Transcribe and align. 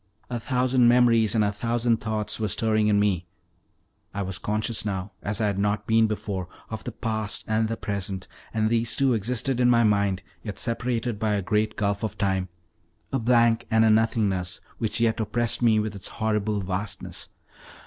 A 0.31 0.39
thousand 0.39 0.87
memories 0.87 1.35
and 1.35 1.43
a 1.43 1.51
thousand 1.51 1.97
thoughts 2.01 2.39
were 2.39 2.47
stirring 2.47 2.87
in 2.87 2.99
me: 2.99 3.27
I 4.15 4.23
was 4.23 4.39
conscious 4.39 4.83
now, 4.83 5.11
as 5.21 5.39
I 5.39 5.45
had 5.45 5.59
not 5.59 5.85
been 5.85 6.07
before, 6.07 6.47
of 6.71 6.83
the 6.83 6.91
past 6.91 7.45
and 7.47 7.67
the 7.67 7.77
present, 7.77 8.27
and 8.51 8.71
these 8.71 8.95
two 8.95 9.13
existed 9.13 9.59
in 9.59 9.69
my 9.69 9.83
mind, 9.83 10.23
yet 10.41 10.57
separated 10.57 11.19
by 11.19 11.33
a 11.35 11.43
great 11.43 11.75
gulf 11.75 12.01
of 12.03 12.17
time 12.17 12.49
a 13.13 13.19
blank 13.19 13.67
and 13.69 13.85
a 13.85 13.91
nothingness 13.91 14.59
which 14.79 14.99
yet 14.99 15.19
oppressed 15.19 15.61
me 15.61 15.79
with 15.79 15.93
its 15.95 16.07
horrible 16.07 16.61
vastness. 16.61 17.29